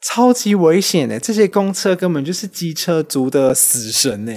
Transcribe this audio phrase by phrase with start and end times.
[0.00, 4.34] 超级危险的，这些公车根本就是机车族的死神呢。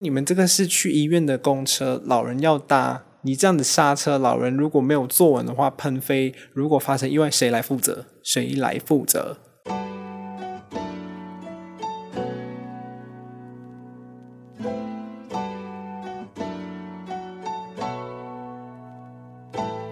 [0.00, 8.04] 你们这个是去医院的公车，老人要搭，你这样子刹车，老人如果没有坐稳的话喷飞，如果发生意外，谁来负责？
[8.22, 9.38] 谁来负责？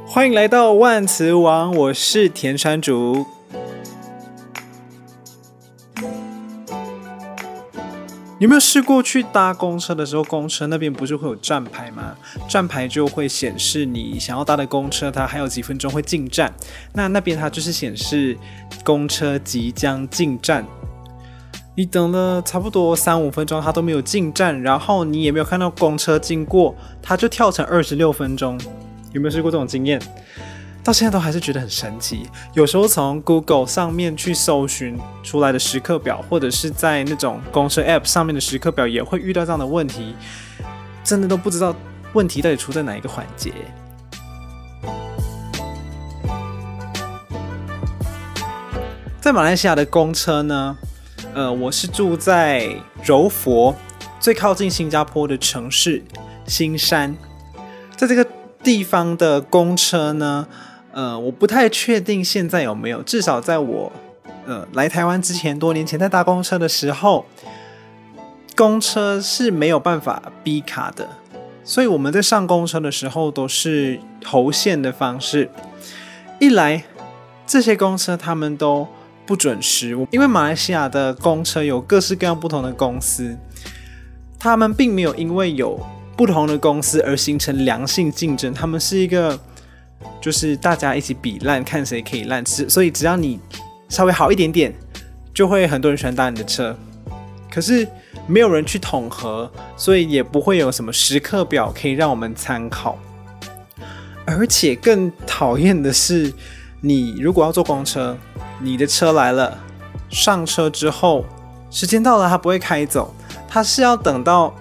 [0.07, 3.27] 欢迎来到万磁王，我是田山竹。
[8.39, 12.15] 有没有试过去搭公车的时候，公车那边不是会有站牌吗？
[12.47, 16.53] 站牌就会显示你想要搭的公车，它还有几分钟会进站。
[16.93, 18.37] 那那边它就是显示
[18.85, 20.67] 公车即将进站。
[21.75, 28.61] 你等了差不多三五分钟，它都没有进站，然后你也没有看到公车经过，它就跳成二十六分钟。
[29.13, 29.99] 有没有试过这种经验？
[30.87, 32.31] 到现在都还是觉得很神奇。
[32.53, 40.15] 有时候从 Google 上面去搜寻出来的时刻表，或者是在那种公车 App 上面的时刻表，也会遇到这样的问题。
[41.03, 41.75] 真的都不知道
[42.13, 43.53] 问题到底出在哪一个环节。
[49.21, 50.79] 在马来西亚的公车呢，
[51.35, 53.75] 呃，我是住在柔佛，
[54.21, 56.05] 最靠近新加坡的城市
[56.47, 57.17] 新山，
[57.97, 58.25] 在这个
[58.63, 60.47] 地方的公车呢。
[60.97, 63.93] 呃，我不太确定现在有没有，至少在我
[64.47, 67.27] 呃来台湾之前，多年前在搭公车的时候，
[68.57, 71.07] 公车是没有办法哔卡的，
[71.63, 75.51] 所以我们在上公车的时候都是投线的方式。
[76.41, 76.85] 一来，
[77.47, 78.89] 这些公车他们都
[79.27, 83.37] 不准时，因为马来西亚的公车有各式各样不同的公司，
[84.39, 85.79] 他们并没有因为有
[86.17, 89.39] 不同的公司而形成良性竞争，他们是一个。
[90.21, 92.69] 就是大家一起比烂，看谁可以烂吃。
[92.69, 93.39] 所以只要你
[93.89, 94.75] 稍微好一点点，
[95.33, 96.77] 就会很多人喜欢搭你的车。
[97.51, 97.87] 可是
[98.27, 102.99] 没有人去统合，所以也不会有什么时刻表可以让我们参考。
[104.27, 106.33] 而且更讨厌的是，
[106.81, 108.19] 你如果要坐公车，
[108.61, 109.57] 你的车来了，
[110.11, 111.25] 上车之后，
[111.71, 113.15] 时间到了，他不会开走，
[113.49, 114.53] 他是要等到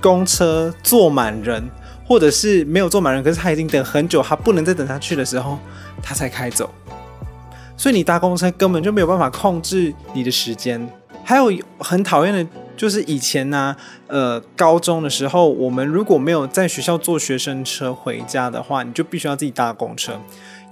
[0.00, 1.68] 公车坐满人。
[2.10, 5.56] 或者是没有坐满人，可是他已经等很久，他不能再等下去的时候，
[6.02, 6.68] 他才开走。
[7.76, 10.84] 所以你搭公车根本就没有办法控制你的时间。
[11.22, 12.44] 还有很讨厌的
[12.76, 13.76] 就是以前呢、
[14.08, 20.14] 呃，高中的时候，我们如果没有在学校坐学生车回家的话，你就必须要自己搭公车。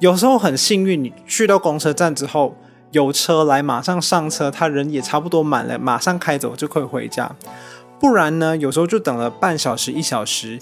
[0.00, 2.56] 有时候很幸运，你去到公车站之后，
[2.90, 7.30] 有车来，马上上车，他人也差不多满了，马上开走就可以回家。
[8.00, 10.58] 不然呢，有时候就等了半小时、一小时。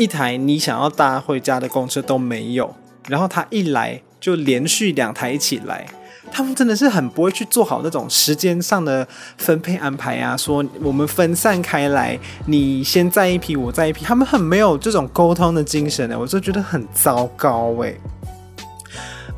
[0.00, 2.74] 一台你想要搭回家的公车都没有，
[3.06, 5.86] 然后他一来就连续两台一起来，
[6.32, 9.06] 他们真的是很不会去做好那种时间上的
[9.36, 17.94] 分配安排啊，说我们分散开来，你先载一批，我载一批，他们很没有这种沟通的精神呢，我就觉得很糟糕哎。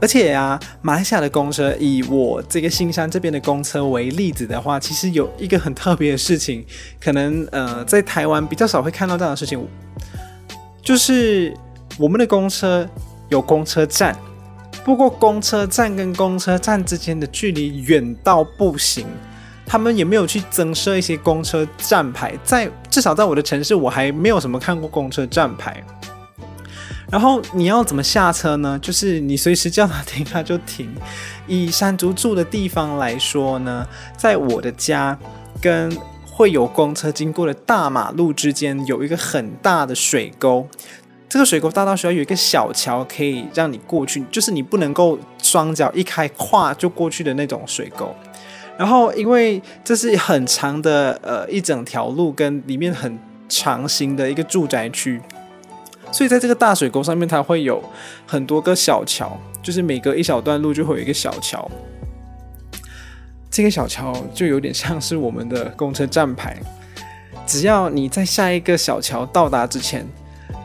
[0.01, 6.65] 而且啊，马来西亚的公车，以我这个新山这边的公车为例子的话，其实有一个很特别的事情，
[7.01, 9.67] 可能呃在台湾比较少会看到这样的事情。
[10.83, 11.57] 就是
[11.97, 12.89] 我们的公车
[13.29, 14.17] 有公车站，
[14.85, 19.07] 不过公车站跟公车站之间的距离远到不行，
[19.65, 25.83] 他们也没有去增设一些公车站牌，在至少在我的城市，我还没有什么看过公车站牌。
[27.11, 28.79] 然后你要怎么下车呢？
[28.81, 30.91] 就是你随时叫他停，他就停。
[31.47, 35.17] 以山竹住的地方来说呢，在我的家
[35.61, 35.95] 跟
[36.35, 40.67] 会有公车经过的大马路之间有一个很大的水沟，
[41.29, 48.13] 这个水沟大到需要有一个小桥可以让你过去，就是你不能够双脚一开跨就过去的那种水沟。
[48.79, 55.21] 然后因为这是很长的呃一整条路跟里面很长型的一个住宅区，
[56.11, 57.81] 所以在这个大水沟上面它会有
[58.27, 61.71] 很多个小桥，就是每隔一小段路就会有一个小桥。
[63.53, 66.59] 这个小桥就有点像是我们的公车站牌，
[67.47, 70.07] 只要你在下一个小桥到达之前，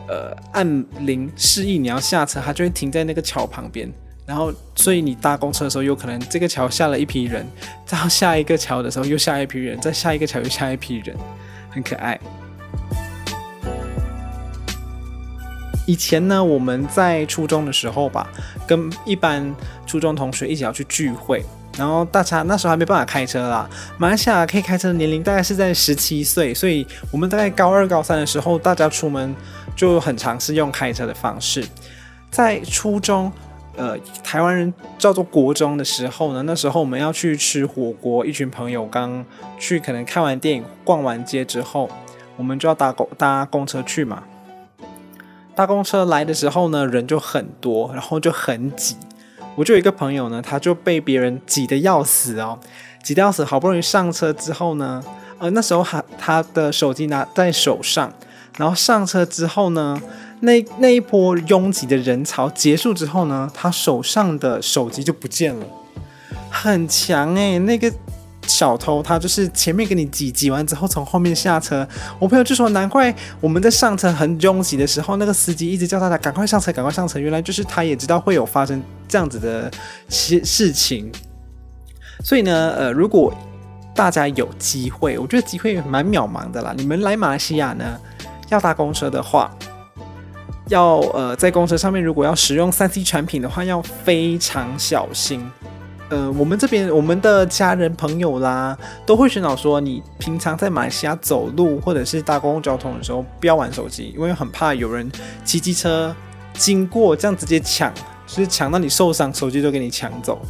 [0.08, 3.86] 呃，按铃示意你要下车，它就会停在那个桥旁边。
[4.24, 7.46] 然后，所以你搭公车的时候，有可能这个桥下了一批人，
[7.86, 11.14] 到下一个桥的时候又下一批人，再下一个桥又下一批人，
[11.68, 12.18] 很可爱。
[15.86, 18.26] 以前呢，我们在初中的时候吧，
[18.66, 19.54] 跟一般
[19.86, 21.44] 初中同学一起要去聚会。
[21.78, 29.32] 然后大家那时候还没办法开车啦，马来西亚可以开车的年龄大概是在十七岁，所以我们大概高二、高三的时候，大家出门
[29.76, 31.64] 就很尝试用开车的方式。
[32.30, 33.32] 在初中，
[33.76, 39.24] 呃，台湾人叫做国中的时候呢，那时候我们要去吃火锅，一群朋友刚
[39.56, 41.88] 去，可能看完电影、逛完街之后，
[42.36, 44.24] 我们就要搭公搭公车去嘛。
[45.54, 48.96] 搭公车来的时候呢，人就很多，然后就很挤。
[49.58, 52.56] 我就有一个朋友呢，他就被别人挤得要死哦，
[53.02, 53.44] 挤得要死。
[53.44, 55.02] 好不容易上车之后呢，
[55.38, 58.12] 呃，那时候他他的手机拿在手上，
[58.56, 60.00] 然后上车之后呢，
[60.42, 65.66] 那那一波拥挤的人潮结束之后呢，他手上的手机就不见了，
[66.48, 67.92] 很强诶，那个。
[68.58, 71.86] 小偷他就是前面给你挤挤完之后从后面下车，
[72.18, 77.20] 我朋友就说难怪我们在上车很拥挤的时候，那个司机一直叫大家赶快上车，赶快上车。
[77.20, 79.70] 原来就是他也知道会有发生这样子的
[80.08, 81.08] 事事情，
[82.24, 83.32] 所以呢，呃，如果
[83.94, 86.74] 大家有机会，我觉得机会蛮渺茫的啦。
[86.76, 87.84] 你们来马来西亚呢，
[88.48, 89.56] 要搭公车的话，
[90.66, 95.48] 要呃在公车上面如果要使用三 C 产品的话，要非常小心。
[96.10, 105.10] 呃，我们这边我们的家人朋友啦，都会宣导说，你平常在马来西亚走路或者是搭公共交通的时候，不要玩手机，因为很怕有人
[105.44, 106.16] 骑机车
[106.54, 107.92] 经过，这样直接抢，
[108.26, 110.40] 就是抢到你受伤，手机都给你抢走，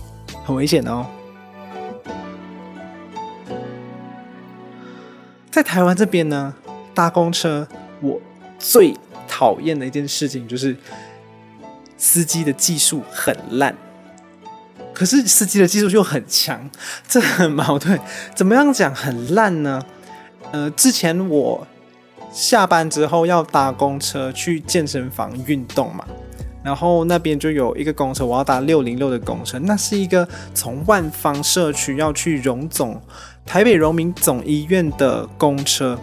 [0.44, 1.05] 很危险哦。
[5.50, 6.55] 在台湾这边呢，
[6.94, 7.66] 搭公车
[8.00, 8.20] 我
[8.60, 8.94] 最
[9.26, 10.76] 讨厌的一件事情就是
[11.96, 13.75] 司机的技术很烂。
[14.98, 16.68] 可是司机的技术就很强，
[17.06, 17.96] 这很矛盾。
[18.34, 19.80] 怎么样讲很烂呢？
[20.50, 21.64] 呃，之前我
[22.32, 26.04] 下班之后要搭公车去健身房运动嘛，
[26.64, 33.00] 然后那边就有一个公车，我要搭六零六的公车，那是一个从万芳社区要去荣总
[33.46, 35.96] 台北荣民总医院的公车。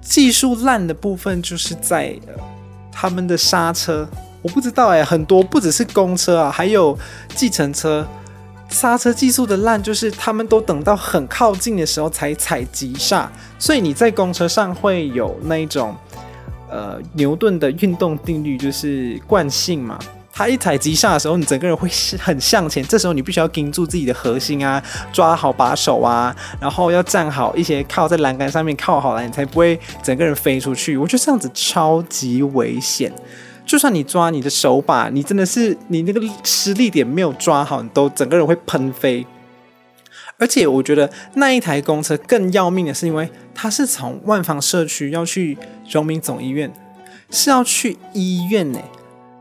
[0.00, 2.18] 技术烂的部分就是在
[2.90, 4.08] 他们的刹车。
[4.42, 6.98] 我不知道哎，很多不只是公车啊，还有
[7.34, 8.06] 计程车，
[8.68, 15.94] 刹车技术的烂，就是他们都等到很靠近的时候才踩急刹，所以你在公车上会有那一种，
[16.68, 19.98] 呃，牛顿的运动定律，就是惯性嘛。
[20.34, 21.86] 他一踩急刹的时候，你整个人会
[22.18, 30.96] 很向前，这时候你必须要盯住自己的核心啊，抓好把手啊，然后要站好一些，靠在栏杆上面靠好了，你才不会整个人飞出去。
[30.96, 33.12] 我觉得这样子超级危险。
[33.64, 39.26] 就算你抓你的手把，你真的是你那个施力点没有抓好，你都整个人会喷飞。
[40.38, 45.56] 而且我觉得那一台公车更要命的是，因为它是从万方社区要去
[45.88, 46.72] 荣民总医院，
[47.30, 48.80] 是要去医院呢。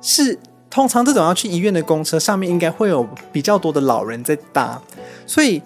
[0.01, 0.37] 是
[0.69, 4.81] 通常这种要去医院的公车上面应该会有比较多的老人在搭，
[5.25, 5.61] 所以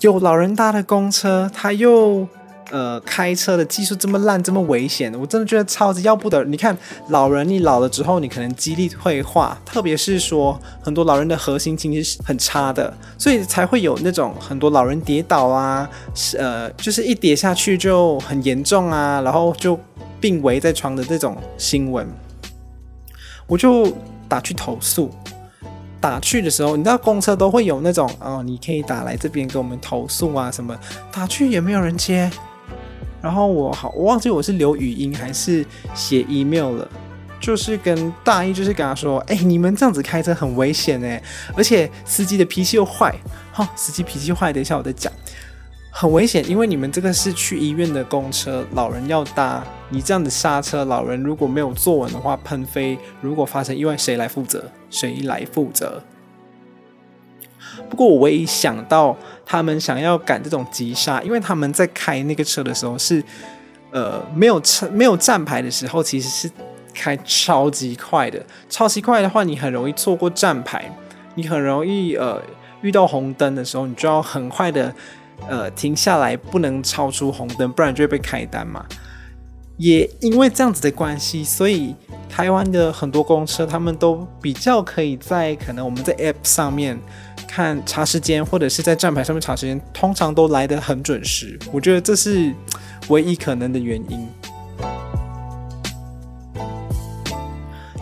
[0.00, 2.26] 有老人搭的公车，它又。
[2.70, 6.44] 呃，开车的技术这么烂，这么危险，我真的觉得超级要不得。
[6.44, 6.76] 你看，
[7.08, 15.88] 老人你老了之后，你可能肌力退化，特别是说很多老人的核心其实是很差的，所以才会有那种很多老人跌倒啊，
[16.36, 19.78] 呃，就是一跌下去就很严重啊，然后就
[20.20, 22.06] 病危在床的这种新闻，
[23.46, 23.92] 我就
[24.28, 25.10] 打去投诉。
[25.98, 30.76] 打去的时候，你知道公车都会有那种哦，你可以打来这边给我们投诉啊什么，
[31.10, 32.30] 打去也没有人接。
[33.26, 36.88] 然后我好，我忘记我是留语音还是写 email 了，
[37.40, 41.20] 就是跟大意，就是跟他说，哎，你们这样子开车很危险哎，
[41.56, 43.12] 而且司机的脾气又坏，
[43.52, 45.12] 哈、司机脾气坏，等一下我再讲，
[45.90, 54.70] 很危险，因为你们这个是去医院的公车，老人要搭，你这样子刹车，老人如果没有坐稳的话喷飞，如果发生意外，谁来负责？
[54.88, 56.00] 谁来负责？
[57.90, 59.16] 不过我唯一想到
[59.48, 63.22] 他们想要赶这种急刹，因为他们在开那个车的时候是，
[63.92, 66.50] 呃，没有车没有站牌的时候，其实是
[66.92, 68.44] 开超级快的。
[68.68, 70.90] 超级快的话，你很容易错过站牌，
[71.36, 72.42] 你很容易呃
[72.82, 74.92] 遇到红灯的时候，你就要很快的
[75.48, 78.84] 呃停下来，不能超出红灯，不然就会被开单嘛。
[79.76, 81.94] 也因为这样子的关系，所以
[82.28, 86.98] 台湾的很多公车他们都比较可以在可能我们在 App 上面。
[87.56, 91.58] 看查时间，或者是在站牌上面查时间，通常都来得很准时。
[91.72, 92.52] 我觉得这是
[93.08, 94.28] 唯一可能的原因。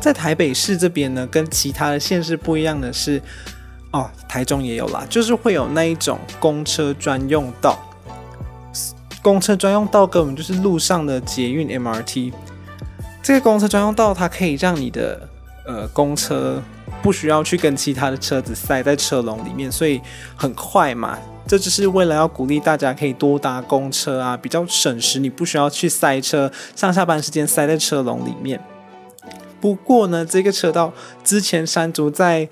[0.00, 3.22] 在台北市这边呢，跟其他的县市不一样的是，
[3.92, 7.78] 哦，台中也有啦，就是会有那一种公车专用道。
[9.22, 12.32] 公车专用道根本就是路上的捷运 MRT。
[13.22, 15.28] 这个公车专用道，它可以让你的
[15.64, 16.60] 呃公车。
[17.04, 20.00] 不需要去跟其他的车子塞在车龙里面，所以
[20.34, 21.18] 很快嘛。
[21.46, 28.58] 这就是为了要鼓励大家可以多搭公车啊，比较省时，你不需要去塞车，上下班时间塞在车龙里面。
[29.60, 30.90] 不过呢，这个车道
[31.22, 32.48] 之前山竹在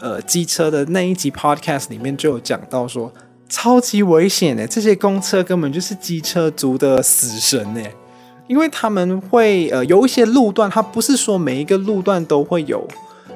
[0.00, 3.12] 呃机车的那一集 podcast 里面就有讲到说，
[3.48, 7.80] 超级危险的，这些公车根本就是机车族的死神呢，
[8.48, 12.84] 因为他们会呃有一些路段，它不是说每一个路段都会有。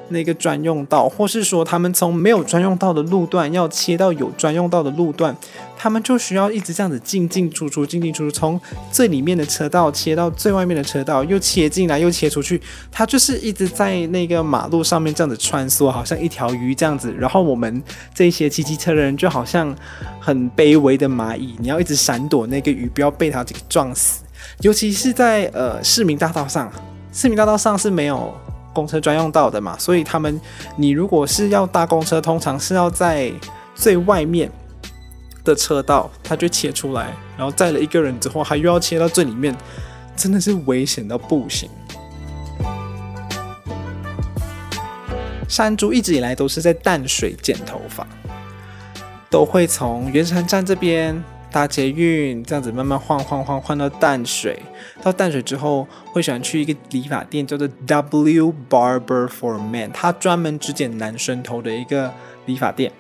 [0.09, 5.37] 那个专用道，或是说他们从没有专用道的路段要切到有专用道的路段，
[5.77, 8.61] 他们就需要一直这样子进进出出，进进出出，从
[8.91, 12.61] 最里面的车道切到最外面的车道，又切进来又切出去，
[12.91, 17.13] 他就是一直在那个马路上面这样子穿梭，好像一条鱼这样子。
[17.19, 17.83] 然后我们
[18.15, 19.75] 这些骑机车的人就好像
[20.21, 24.23] 很卑微的蚂蚁，你要一直闪躲那个鱼，不要被它给撞死。
[24.61, 26.71] 尤其是在呃市民大道上，
[27.13, 28.35] 市民大道上是没有。
[28.77, 30.39] 公车专用道的嘛，所以他们，
[30.77, 33.33] 你如果是要搭公车，通常是要在
[33.75, 34.51] 最外面
[35.43, 39.57] 的车道，他就切出来，然后载了一个人之后，还又要切到最里面，
[40.15, 41.71] 真的是危险到不行。
[45.49, 48.07] 山猪一直以来都是在淡水剪头发，
[49.31, 51.25] 都会从圆山站这边。
[51.57, 54.61] 搭捷运这样子慢慢晃晃晃晃到淡水，
[55.03, 62.13] 到淡水之后会喜欢去一个理发店，叫做 W Barber for Men，他专门只剪男生头的一个
[62.45, 62.93] 理发店。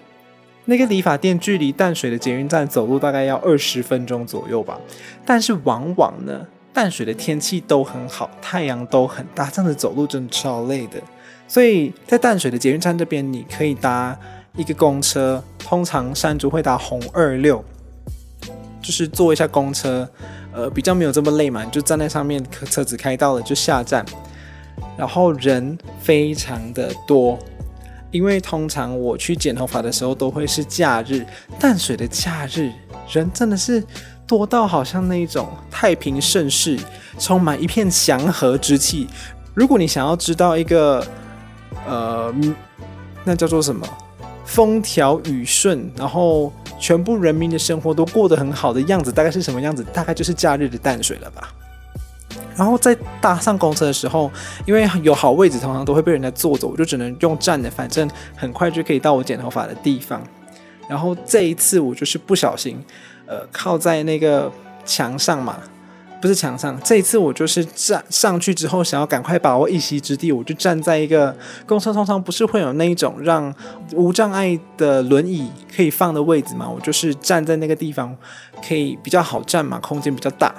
[0.64, 4.80] 那个理发店距离淡水的捷运站走路大概要二十分钟左右吧。
[5.26, 10.98] 但是往往呢，淡水的天气都很好，太阳都很大，这样子走路真的超累的。
[11.46, 14.18] 所以在淡水的捷运站这边，你可以搭
[14.56, 17.62] 一个公车，通常山竹会搭红二六。
[18.86, 20.08] 就是坐一下公车，
[20.52, 22.40] 呃，比较没有这么累嘛，就站在上面，
[22.70, 24.06] 车子开到了就下站，
[24.96, 27.36] 然后人非常的多，
[28.12, 31.26] 因为通常我去剪头发的时候都会是假日，
[31.58, 32.70] 淡水的假日
[33.10, 33.82] 人真的是
[34.24, 36.78] 多到好像那一种太平盛世，
[37.18, 39.08] 充满一片祥和之气。
[39.52, 41.04] 如果你想要知道一个，
[41.88, 42.32] 呃，
[43.24, 43.84] 那叫做什么，
[44.46, 46.50] 风调雨顺，然后。
[46.78, 49.82] 全部人民的生活都过得很好的样子，大概是什么样子？
[49.94, 51.50] 大概就是假日的淡水了吧。
[52.54, 54.30] 然后在搭上公车的时候，
[54.66, 60.22] 因为有好位置，通常都会被人家坐走，我就只能用站的，反正很快就可以到我剪头发的地方。
[60.86, 62.78] 然后这一次我就是不小心，
[63.24, 64.52] 呃，靠在那个
[64.84, 65.58] 墙上嘛。
[66.26, 71.32] 不是墙上，这一次我就是站上去之后，想要赶快把握一席之地，我就站在一个
[71.64, 73.54] 公车通常不是会有那一种让
[73.92, 76.68] 无障碍的轮椅可以放的位置嘛？
[76.68, 78.16] 我就是站在那个地方，
[78.66, 80.52] 可以比较好站嘛，空间比较大。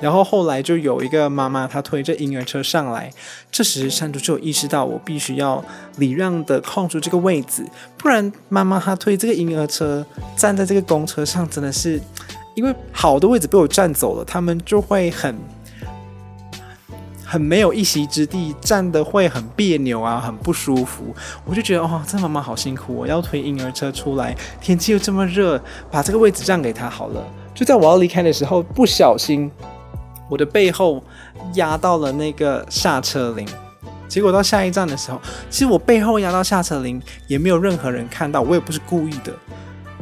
[0.00, 3.12] 然后后来就有一个妈妈，她推着婴儿车上来，
[3.52, 5.62] 这时山竹就意识到我必须要
[5.98, 7.62] 礼让的空出这个位置，
[7.98, 12.00] 不然妈妈她推这个婴儿车站在这个公车上真的是。
[12.54, 15.34] 因为好的位置被我占走了，他们就会很
[17.24, 21.14] 很没有一席之地，站的会很别扭啊，很不舒服。
[21.44, 27.24] 我就觉得哦，这妈妈好辛苦，我要推婴儿车出来，天气又这么热，把这个位置让给她好了。
[27.54, 29.50] 就在我要离开的时候，不小心
[30.28, 31.02] 我的背后
[31.54, 33.46] 压到了那个刹车铃，
[34.08, 39.32] 结果到下一站的时候，其实我背后压到刹车铃也没有任何人看到，我也不是故意的。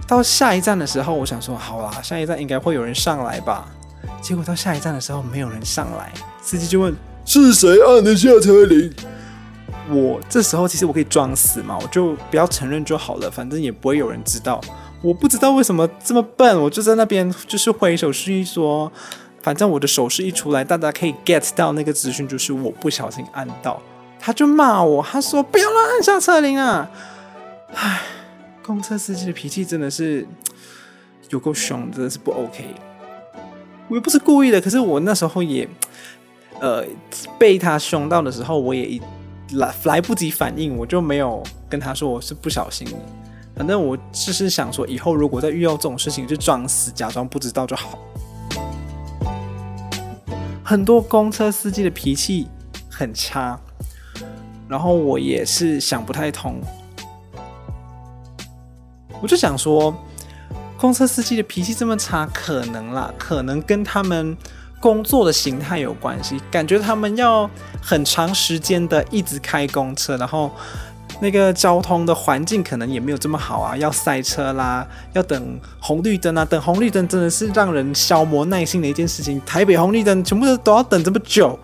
[0.06, 3.66] 到下一站的时候，我想说好啦，下一站应该会有人上来吧。
[4.22, 6.12] 结果到下一站的时候，没有人上来，
[6.42, 8.92] 司机就问是谁按的下车铃。
[9.90, 14.60] 我这时候其实我可以装死嘛，我就不要承认就好了，反正也不会有人知道。
[15.00, 18.90] 我不知道为什么这么笨，我就在那边就是挥手示意说，
[19.42, 23.80] 反正我的手势一出来，大家可以 get 到那个资讯，就是我不小心按到。
[24.18, 26.90] 他就骂我，他说不要乱按下车铃啊，
[27.74, 28.00] 唉。
[28.68, 30.26] 公车司机的脾气真的是
[31.30, 32.66] 有够凶，真的是不 OK。
[33.88, 35.66] 我又不是故意的，可是我那时候也
[36.60, 36.84] 呃
[37.38, 39.00] 被他凶到的时候，我也
[39.54, 42.86] 来来不及反应，我就没有跟他说我是不小心。
[43.56, 47.98] 反正我只是想说，以后如果再遇到这种事情，就装死，假装不知道就好。
[50.62, 52.46] 很多公车司机的脾气
[52.90, 53.58] 很差，
[54.68, 56.60] 然后我也是想不太通。
[59.20, 59.94] 我就想说，
[60.76, 64.36] 公车司机的脾气这么差，可能啦，可能跟他们
[64.78, 66.40] 工作的形态有关系。
[66.50, 67.50] 感觉他们要
[67.82, 70.50] 很长时间的一直开公车，然后
[71.20, 79.42] 那个交通的环境可能也没有这么好啊，要塞车啦，要等红绿灯啊，等红绿灯真的是让人消磨耐心的一件事情。
[79.44, 81.58] 台北红绿灯全部都都要等这么久，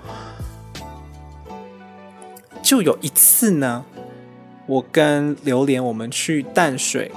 [2.61, 3.85] 就有一次呢，
[4.67, 7.13] 我跟榴莲我们去淡水。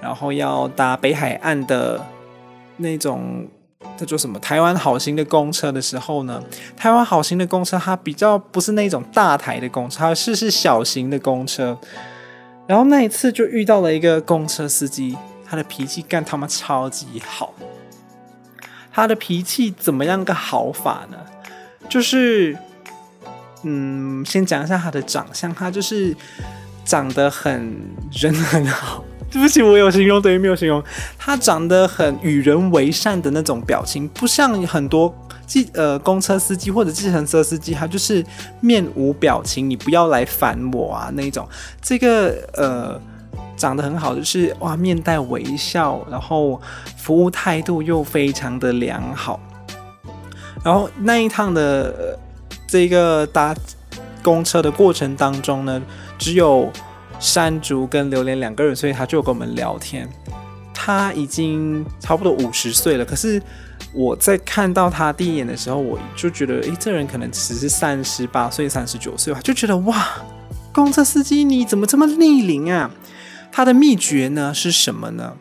[0.00, 2.00] 然后要搭北海岸的
[2.78, 3.46] 那种
[3.96, 6.42] 叫做什么台湾好行的公车的时候呢，
[6.76, 11.78] 台湾好行的公车它比较不是那种大台的公车，它是是小型的公车。
[12.66, 17.52] 然后那一次就遇到了一个公车司机，他的脾气干他妈超级好。
[18.92, 21.16] 他的脾气怎么样个好法呢？
[21.88, 22.56] 就是，
[23.64, 26.16] 嗯，先讲一下他的长相，他就是
[26.84, 27.76] 长得很
[28.12, 29.02] 人很好。
[29.30, 30.82] 对不起，我有形容等于没有形容。
[31.16, 35.14] 他长得很与人为善的那种表情，不像很多
[35.46, 38.24] 计呃公车司机或者计程车司机，他就是
[38.60, 41.48] 面无表情，你不要来烦我啊那种。
[41.80, 43.00] 这个呃
[43.56, 46.60] 长得很好，就是哇面带微笑，然后
[46.96, 49.38] 服务态度又非常的良好。
[50.64, 52.18] 然后那一趟的、
[52.66, 53.54] 这个搭
[54.24, 55.80] 公车的过程当中呢，
[56.18, 56.68] 只有。
[57.20, 60.08] 山竹跟榴莲两个人，所以他就跟我们聊天。
[60.74, 63.40] 他已经差不多五十岁了，可是
[63.92, 70.08] 我在看到他第一眼的时候，我就觉得，诶，这人可能只是三十八岁、三十九岁吧，就觉得哇，
[70.72, 72.90] 公车司机你怎么这么逆龄啊？
[73.52, 75.36] 他的秘诀呢是什么呢？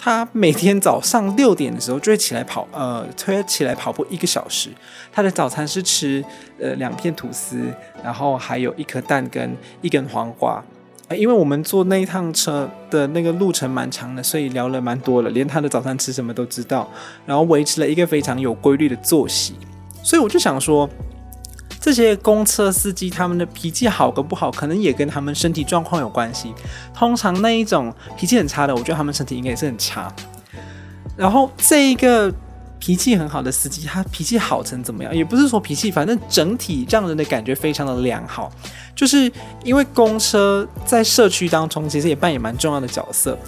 [0.00, 4.68] 他每天早上六点的时候就会起来跑，呃，会起来跑步一个小时。
[5.12, 6.24] 他的早餐是吃
[6.60, 10.60] 呃两片吐司，然后还有一颗蛋跟一根黄瓜。
[11.16, 16.90] 因为我们坐那一趟车的那个路程蛮长的，所以聊了蛮多了，连他的早餐吃什么都知道，
[17.26, 19.54] 然后维持了一个非常有规律的作息。
[20.02, 20.88] 所以我就想说，
[21.80, 26.52] 这些公车司机他们的脾气好跟不好，可能也跟他们身体状况有关系。
[26.94, 30.12] 通常那一种脾气很差的，我觉得他们身体应该也是很差。
[31.16, 32.32] 然后这一个。
[32.82, 35.14] 脾气很好的司机，他脾气好成怎么样？
[35.14, 38.50] 也不是说脾气，反正整体让人的感觉非常的良好。
[38.96, 39.30] 就是
[39.62, 43.38] 因为公车在社区当中其实也扮演蛮重要的角色。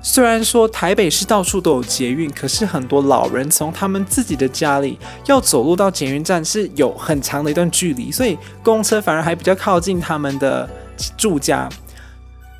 [0.00, 4.96] 虽然说台北市到处都有捷运，可是很多老人从他们自己的家里
[5.26, 10.70] 要走路到捷运站是有很长的一段距离，所以公车反而还比较靠近他们的
[11.16, 11.68] 住家。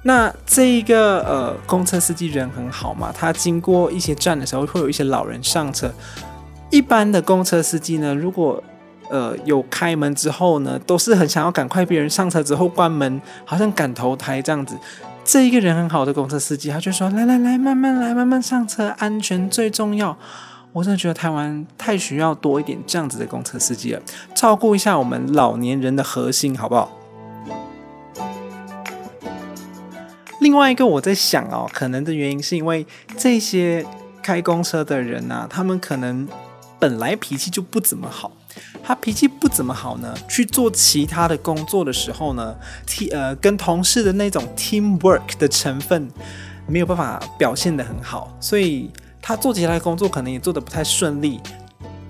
[0.06, 5.90] 那这一个呃，公车司机人很好嘛，他经过一些站的时候，会有一些老人上车。
[6.70, 8.62] 一般的公车司机呢，如果
[9.08, 14.76] 呃有开门之后呢，都是很想要赶快别人上车之后关门，好像赶投胎这样子。
[15.24, 20.14] 这一个人很好的公车司机，他就说：“来来来，慢慢来，慢慢上车，安全最重要。”
[20.72, 24.02] 我真的觉得台湾太需要多一点这样子的公车司机了，
[24.34, 26.90] 照顾一下我们老年人的核心，好不好？
[30.44, 33.82] 另外一个我在想哦，可能的原因是因为这些
[34.22, 36.28] 开公车的人啊，他们可能
[36.78, 38.30] 本来脾气就不怎么好。
[38.82, 42.54] 他脾气不怎么好呢，去做其他的工作的时候呢
[42.86, 46.10] ，T 呃跟同事的那种 teamwork 的成分
[46.68, 48.90] 没有办法表现得很好，所以
[49.22, 51.40] 他做其他的工作可能也做得不太顺利，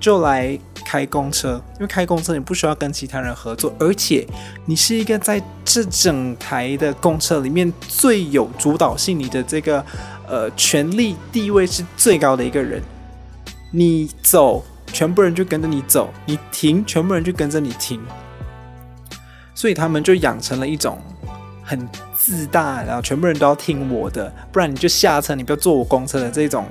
[0.04, 0.58] 就来。
[0.86, 4.24] 开公车，因为开公车你不需要跟其他人合作，而且
[4.66, 9.84] 你是一个在这整台的公车里面最有主导性，你的这个
[10.28, 12.80] 呃权力地位是最高的一个人。
[13.72, 14.62] 你走，
[14.92, 18.00] 全部人就跟着你走；你停，全部人就跟着你停。
[19.54, 21.00] 所以他们就养成了一种
[21.64, 26.66] 很自大，然后全部人都要听我的，不然你就下车，你不要坐我公车的这种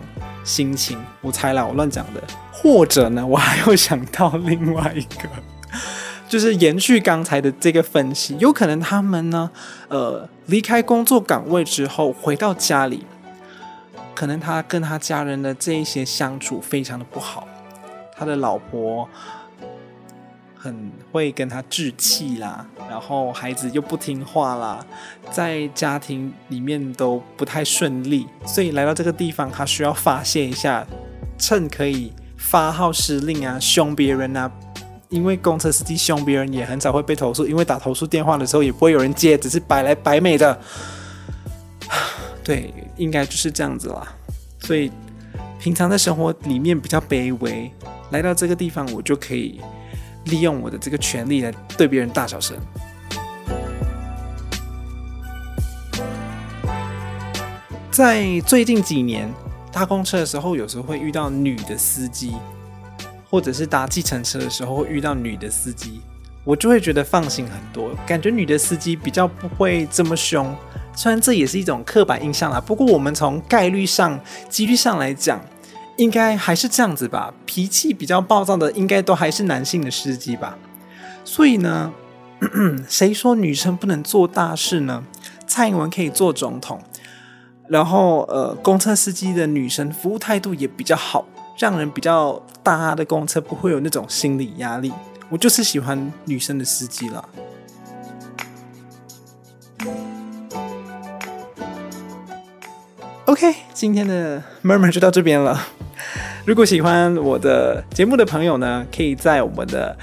[0.46, 1.00] 心情。
[1.20, 2.22] 我猜啦，我乱讲的。
[2.64, 5.30] 或者呢， 我还有想到另外一个，
[6.30, 9.52] 就是延续刚才的这个分析，有可能他们呢，
[9.90, 13.06] 呃，离开工作岗位之后回到家里，
[14.16, 17.46] 可能他跟他家人的这一些相处非常的不好，
[18.16, 19.08] 他的老婆
[20.56, 24.86] 很会跟他置气啦，然后孩子又不听话啦，
[25.30, 30.88] 在家庭里面都不太顺利，所以来到这个地方，他需要发泄一下，
[31.38, 32.14] 趁可以。
[32.44, 34.52] 发号施令啊，凶别人啊，
[35.10, 40.60] 因为公车司机凶别人也很少会被投诉，因为打投诉电话的时候也不会有人接，只是摆来摆美的。
[42.44, 44.08] 对，应该就是这样子啦。
[44.60, 44.92] 所以
[45.60, 47.72] 平常在生活里面比较卑微，
[48.12, 49.60] 来到这个地方，我就可以
[50.26, 52.56] 利用我的这个权利来对别人大小声。
[57.90, 59.28] 在最近几年。
[59.74, 62.36] 搭公车的时候，有时候会遇到女的司机，
[63.28, 66.00] 或者是搭计程车的时候会遇到女的司机，
[66.44, 70.56] 我就会觉得放心很多，感觉女的司机比较不会这么凶。
[70.96, 75.44] 虽然这也是一种刻板印象啦，不过我们从概率上、几率上来讲，
[75.98, 77.34] 应该还是这样子吧。
[77.48, 80.56] 脾气比较暴躁的，应该都还是男性的司机吧。
[81.26, 81.92] 所以呢，
[82.88, 85.04] 谁说女生不能做大事呢？
[85.48, 86.80] 蔡英文可以做总统。
[87.68, 91.26] 然后，呃，公车司机的女生服务态度也比较好，
[91.58, 94.92] 让人比较搭的公车不会有那种心理压力。
[95.30, 97.24] 我就是喜欢女生的司机啦。
[103.26, 105.60] OK，今天的 Murmur 就到这边了。
[106.46, 109.98] 如果喜欢我的节目的朋友呢，可以在我们的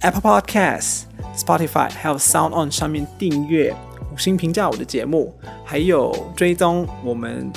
[0.00, 1.02] Apple Podcast、
[1.36, 3.74] Spotify 还有 Sound On 上面订阅、
[4.12, 7.50] 五星评价我的节目，还有追踪我们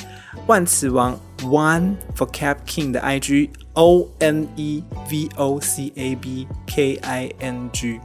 [0.48, 6.48] 万磁王 One for Cap King 的 IG O N E V O C A B
[6.66, 8.00] K I N G。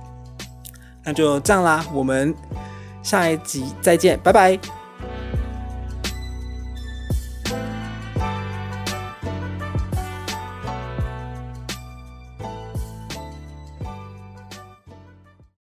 [1.05, 2.35] 那就这样啦，我们
[3.03, 4.80] 下一集再见，拜拜。